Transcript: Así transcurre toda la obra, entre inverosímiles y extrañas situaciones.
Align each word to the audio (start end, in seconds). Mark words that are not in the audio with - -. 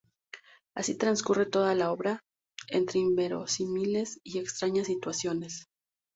Así 0.73 0.95
transcurre 0.97 1.45
toda 1.45 1.75
la 1.75 1.91
obra, 1.91 2.21
entre 2.69 2.97
inverosímiles 2.97 4.19
y 4.23 4.39
extrañas 4.39 4.87
situaciones. 4.87 5.67